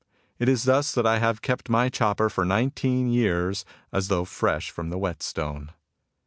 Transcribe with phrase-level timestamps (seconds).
[0.39, 4.71] It is thus that I have kept my chopper for nineteen years as though fresh
[4.71, 5.73] from the whetstone.